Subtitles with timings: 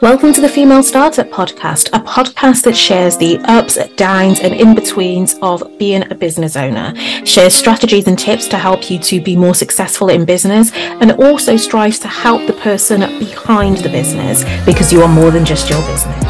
[0.00, 4.74] Welcome to the Female Startup Podcast, a podcast that shares the ups, downs, and in
[4.74, 6.94] betweens of being a business owner,
[7.26, 11.54] shares strategies and tips to help you to be more successful in business, and also
[11.58, 15.80] strives to help the person behind the business because you are more than just your
[15.82, 16.24] business.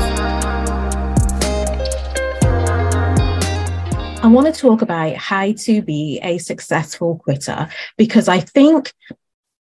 [4.20, 8.92] I want to talk about how to be a successful quitter because I think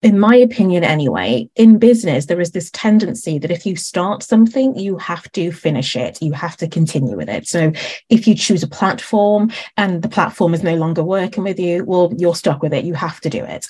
[0.02, 4.76] in my opinion anyway in business there is this tendency that if you start something
[4.78, 7.72] you have to finish it you have to continue with it so
[8.08, 12.12] if you choose a platform and the platform is no longer working with you well
[12.16, 13.66] you're stuck with it you have to do it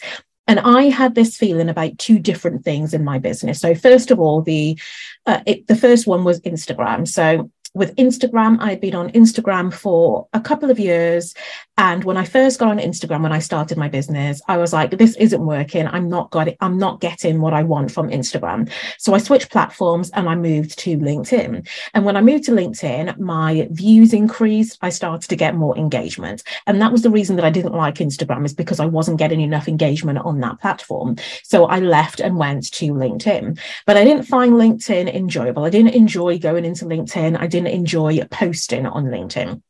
[0.46, 3.60] and I had this feeling about two different things in my business.
[3.60, 4.76] So first of all, the
[5.24, 7.06] uh, it, the first one was Instagram.
[7.06, 11.34] So with Instagram, I'd been on Instagram for a couple of years.
[11.78, 14.98] And when I first got on Instagram, when I started my business, I was like,
[14.98, 15.86] this isn't working.
[15.86, 16.56] I'm not got it.
[16.60, 18.70] I'm not getting what I want from Instagram.
[18.98, 21.66] So I switched platforms and I moved to LinkedIn.
[21.94, 24.78] And when I moved to LinkedIn, my views increased.
[24.82, 26.42] I started to get more engagement.
[26.66, 29.40] And that was the reason that I didn't like Instagram is because I wasn't getting
[29.40, 31.16] enough engagement on that platform.
[31.44, 33.58] So I left and went to LinkedIn.
[33.86, 35.64] But I didn't find LinkedIn enjoyable.
[35.64, 37.40] I didn't enjoy going into LinkedIn.
[37.40, 39.62] I didn't enjoy posting on LinkedIn.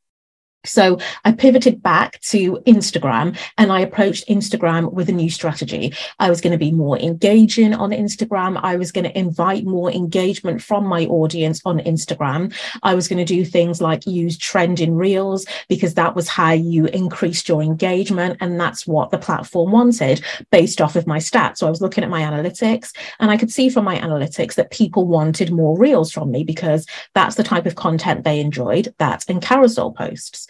[0.65, 5.95] So I pivoted back to Instagram and I approached Instagram with a new strategy.
[6.19, 8.61] I was going to be more engaging on Instagram.
[8.63, 12.55] I was going to invite more engagement from my audience on Instagram.
[12.83, 16.87] I was going to do things like use trending reels because that was how you
[16.87, 18.37] increased your engagement.
[18.41, 21.59] And that's what the platform wanted based off of my stats.
[21.59, 24.71] So I was looking at my analytics and I could see from my analytics that
[24.71, 28.95] people wanted more reels from me because that's the type of content they enjoyed.
[28.99, 30.50] That and carousel posts.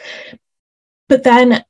[1.09, 1.65] But then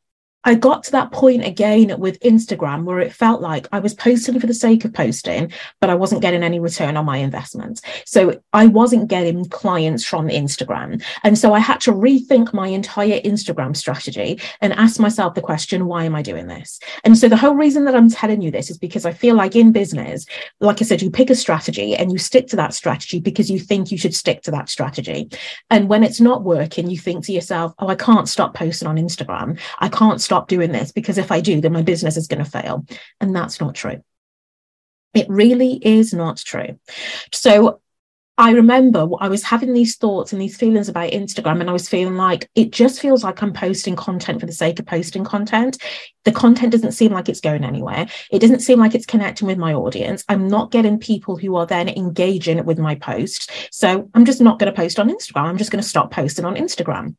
[0.44, 4.40] I got to that point again with Instagram where it felt like I was posting
[4.40, 7.82] for the sake of posting, but I wasn't getting any return on my investment.
[8.06, 11.02] So I wasn't getting clients from Instagram.
[11.24, 15.86] And so I had to rethink my entire Instagram strategy and ask myself the question,
[15.86, 16.80] why am I doing this?
[17.04, 19.54] And so the whole reason that I'm telling you this is because I feel like
[19.54, 20.24] in business,
[20.60, 23.58] like I said, you pick a strategy and you stick to that strategy because you
[23.58, 25.28] think you should stick to that strategy.
[25.68, 28.96] And when it's not working, you think to yourself, oh, I can't stop posting on
[28.96, 29.58] Instagram.
[29.80, 32.48] I can't stop doing this because if I do, then my business is going to
[32.48, 32.86] fail.
[33.20, 34.00] And that's not true.
[35.12, 36.78] It really is not true.
[37.32, 37.80] So
[38.38, 41.88] I remember I was having these thoughts and these feelings about Instagram, and I was
[41.88, 45.82] feeling like it just feels like I'm posting content for the sake of posting content
[46.24, 48.06] the content doesn't seem like it's going anywhere.
[48.30, 50.24] It doesn't seem like it's connecting with my audience.
[50.28, 53.48] I'm not getting people who are then engaging with my posts.
[53.70, 55.44] So I'm just not going to post on Instagram.
[55.44, 57.16] I'm just going to stop posting on Instagram.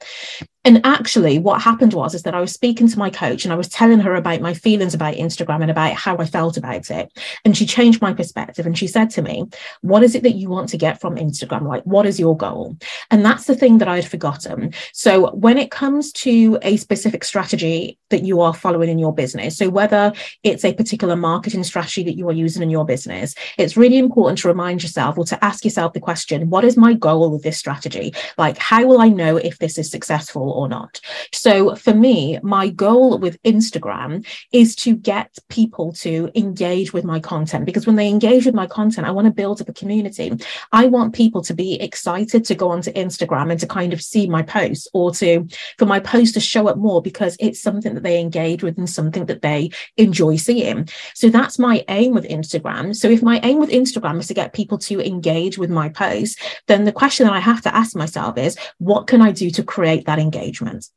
[0.63, 3.55] And actually, what happened was is that I was speaking to my coach and I
[3.55, 7.11] was telling her about my feelings about Instagram and about how I felt about it.
[7.43, 9.45] And she changed my perspective and she said to me,
[9.81, 11.67] What is it that you want to get from Instagram?
[11.67, 12.77] Like, what is your goal?
[13.09, 14.73] And that's the thing that I had forgotten.
[14.93, 19.57] So when it comes to a specific strategy that you are following in your business.
[19.57, 20.13] So whether
[20.43, 24.39] it's a particular marketing strategy that you are using in your business, it's really important
[24.39, 27.57] to remind yourself or to ask yourself the question, what is my goal with this
[27.57, 28.13] strategy?
[28.37, 30.99] Like, how will I know if this is successful or not?
[31.31, 37.19] So for me, my goal with Instagram is to get people to engage with my
[37.19, 40.31] content because when they engage with my content, I want to build up a community.
[40.71, 44.27] I want people to be excited to go onto Instagram and to kind of see
[44.27, 45.47] my posts or to
[45.77, 48.89] for my posts to show up more because it's something that they engage with and
[48.89, 50.89] something that they enjoy seeing.
[51.13, 52.95] So that's my aim with Instagram.
[52.95, 56.41] So if my aim with Instagram is to get people to engage with my posts,
[56.67, 59.63] then the question that I have to ask myself is what can I do to
[59.63, 60.87] create that engagement?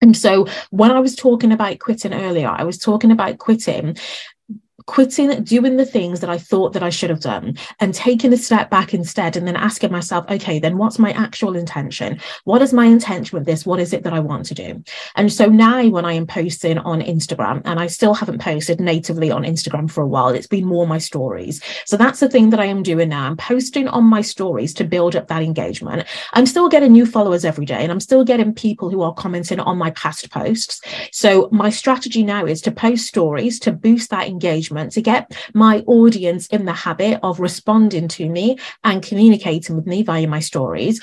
[0.00, 3.96] And so when I was talking about quitting earlier, I was talking about quitting
[4.86, 8.36] quitting doing the things that I thought that I should have done and taking a
[8.36, 12.20] step back instead and then asking myself, okay, then what's my actual intention?
[12.44, 13.64] What is my intention with this?
[13.64, 14.84] What is it that I want to do?
[15.16, 19.30] And so now when I am posting on Instagram, and I still haven't posted natively
[19.30, 21.62] on Instagram for a while, it's been more my stories.
[21.86, 23.26] So that's the thing that I am doing now.
[23.26, 26.06] I'm posting on my stories to build up that engagement.
[26.34, 29.60] I'm still getting new followers every day and I'm still getting people who are commenting
[29.60, 30.80] on my past posts.
[31.10, 35.80] So my strategy now is to post stories to boost that engagement to get my
[35.86, 41.00] audience in the habit of responding to me and communicating with me via my stories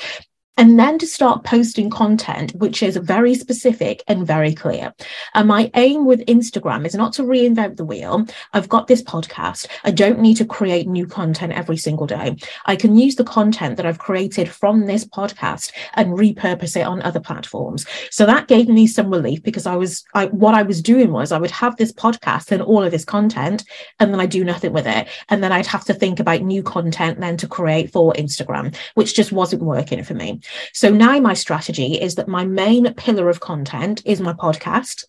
[0.57, 4.93] and then to start posting content which is very specific and very clear.
[5.33, 8.25] And my aim with Instagram is not to reinvent the wheel.
[8.53, 9.67] I've got this podcast.
[9.83, 12.35] I don't need to create new content every single day.
[12.65, 17.01] I can use the content that I've created from this podcast and repurpose it on
[17.01, 17.85] other platforms.
[18.09, 21.31] So that gave me some relief because I was I, what I was doing was
[21.31, 23.63] I would have this podcast and all of this content
[23.99, 26.61] and then I do nothing with it and then I'd have to think about new
[26.61, 30.40] content then to create for Instagram which just wasn't working for me.
[30.73, 35.05] So now my strategy is that my main pillar of content is my podcast.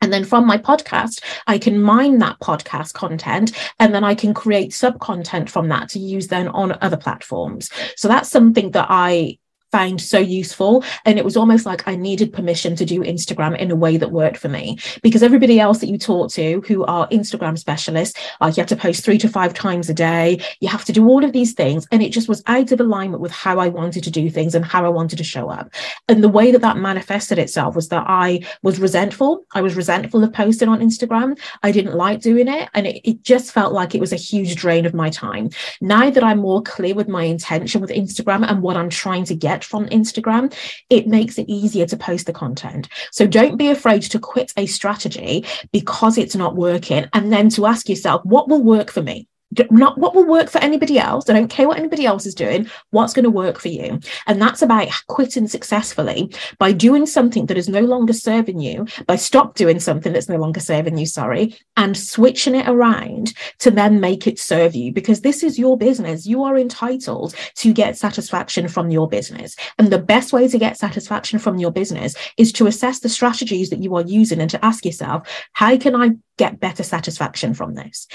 [0.00, 4.34] And then from my podcast, I can mine that podcast content and then I can
[4.34, 7.70] create sub content from that to use then on other platforms.
[7.96, 9.38] So that's something that I
[9.74, 10.84] found so useful.
[11.04, 14.12] And it was almost like I needed permission to do Instagram in a way that
[14.12, 14.78] worked for me.
[15.02, 18.76] Because everybody else that you talk to who are Instagram specialists, like you have to
[18.76, 21.88] post three to five times a day, you have to do all of these things.
[21.90, 24.64] And it just was out of alignment with how I wanted to do things and
[24.64, 25.70] how I wanted to show up.
[26.08, 29.44] And the way that that manifested itself was that I was resentful.
[29.54, 31.36] I was resentful of posting on Instagram.
[31.64, 32.68] I didn't like doing it.
[32.74, 35.50] And it, it just felt like it was a huge drain of my time.
[35.80, 39.34] Now that I'm more clear with my intention with Instagram and what I'm trying to
[39.34, 40.54] get from Instagram,
[40.90, 42.88] it makes it easier to post the content.
[43.10, 47.66] So don't be afraid to quit a strategy because it's not working and then to
[47.66, 49.28] ask yourself, what will work for me?
[49.70, 51.28] Not what will work for anybody else.
[51.28, 52.70] I don't care what anybody else is doing.
[52.90, 54.00] What's going to work for you?
[54.26, 59.16] And that's about quitting successfully by doing something that is no longer serving you, by
[59.16, 64.00] stop doing something that's no longer serving you, sorry, and switching it around to then
[64.00, 66.26] make it serve you because this is your business.
[66.26, 69.56] You are entitled to get satisfaction from your business.
[69.78, 73.70] And the best way to get satisfaction from your business is to assess the strategies
[73.70, 77.74] that you are using and to ask yourself, how can I get better satisfaction from
[77.74, 78.06] this?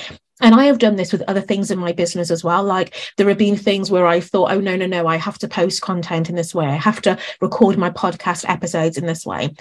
[0.41, 2.63] And I have done this with other things in my business as well.
[2.63, 5.47] Like there have been things where I thought, oh, no, no, no, I have to
[5.47, 6.65] post content in this way.
[6.65, 9.53] I have to record my podcast episodes in this way.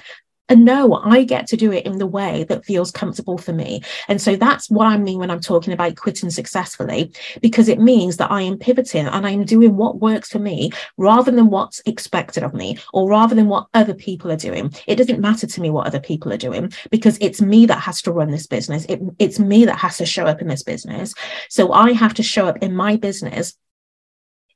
[0.48, 3.82] And no, I get to do it in the way that feels comfortable for me.
[4.08, 7.12] And so that's what I mean when I'm talking about quitting successfully,
[7.42, 11.30] because it means that I am pivoting and I'm doing what works for me rather
[11.30, 14.72] than what's expected of me or rather than what other people are doing.
[14.86, 18.00] It doesn't matter to me what other people are doing because it's me that has
[18.02, 18.84] to run this business.
[18.86, 21.14] It, it's me that has to show up in this business.
[21.50, 23.56] So I have to show up in my business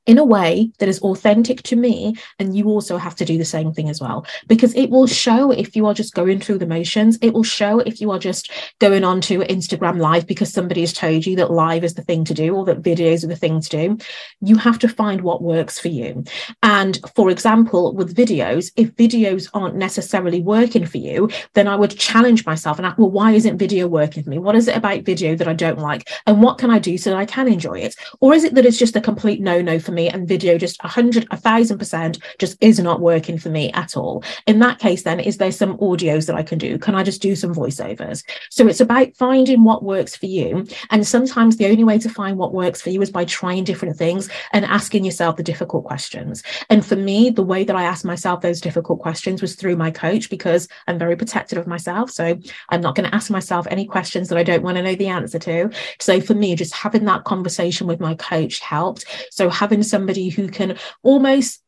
[0.05, 2.15] in a way that is authentic to me.
[2.39, 5.51] And you also have to do the same thing as well, because it will show
[5.51, 7.17] if you are just going through the motions.
[7.21, 10.93] It will show if you are just going on to Instagram live because somebody has
[10.93, 13.61] told you that live is the thing to do or that videos are the thing
[13.61, 13.97] to do.
[14.41, 16.23] You have to find what works for you.
[16.61, 21.97] And for example, with videos, if videos aren't necessarily working for you, then I would
[21.97, 24.39] challenge myself and ask, well, why isn't video working for me?
[24.39, 26.09] What is it about video that I don't like?
[26.25, 27.95] And what can I do so that I can enjoy it?
[28.19, 30.77] Or is it that it's just a complete no no for me and video just
[30.83, 34.23] a hundred, a thousand percent just is not working for me at all.
[34.47, 36.77] In that case, then is there some audios that I can do?
[36.77, 38.23] Can I just do some voiceovers?
[38.49, 40.65] So it's about finding what works for you.
[40.89, 43.97] And sometimes the only way to find what works for you is by trying different
[43.97, 46.43] things and asking yourself the difficult questions.
[46.69, 49.91] And for me, the way that I asked myself those difficult questions was through my
[49.91, 52.09] coach because I'm very protective of myself.
[52.11, 52.37] So
[52.69, 55.07] I'm not going to ask myself any questions that I don't want to know the
[55.07, 55.69] answer to.
[55.99, 59.05] So for me, just having that conversation with my coach helped.
[59.31, 61.62] So having somebody who can almost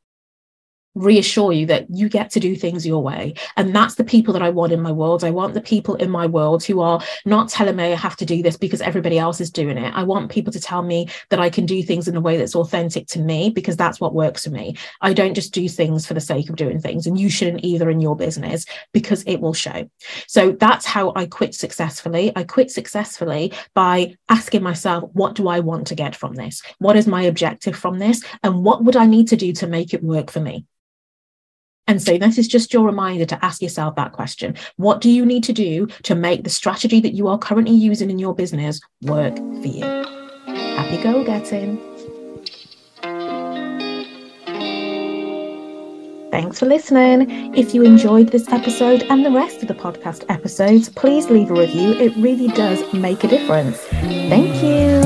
[0.95, 3.33] reassure you that you get to do things your way.
[3.57, 5.24] And that's the people that I want in my world.
[5.24, 8.25] I want the people in my world who are not telling me I have to
[8.25, 9.94] do this because everybody else is doing it.
[9.94, 12.56] I want people to tell me that I can do things in a way that's
[12.56, 14.77] authentic to me because that's what works for me.
[15.01, 17.06] I don't just do things for the sake of doing things.
[17.06, 19.89] And you shouldn't either in your business because it will show.
[20.27, 22.31] So that's how I quit successfully.
[22.36, 26.62] I quit successfully by asking myself, what do I want to get from this?
[26.80, 28.24] What is my objective from this?
[28.44, 30.65] And what would I need to do to make it work for me?
[31.88, 34.56] And so this is just your reminder to ask yourself that question.
[34.77, 38.10] What do you need to do to make the strategy that you are currently using
[38.10, 39.84] in your business work for you?
[40.75, 41.80] Happy go getting.
[46.32, 47.56] Thanks for listening.
[47.56, 51.54] If you enjoyed this episode and the rest of the podcast episodes, please leave a
[51.54, 51.94] review.
[51.94, 53.77] It really does make a difference.
[53.77, 55.04] Thank you.